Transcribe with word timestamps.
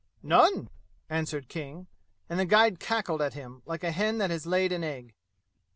"None!" 0.23 0.71
answered 1.11 1.47
King, 1.47 1.85
and 2.27 2.39
the 2.39 2.45
guide 2.45 2.79
cackled 2.79 3.21
at 3.21 3.35
him, 3.35 3.61
like 3.67 3.83
a 3.83 3.91
hen 3.91 4.17
that 4.17 4.31
has 4.31 4.47
laid 4.47 4.71
an 4.71 4.83
egg. 4.83 5.13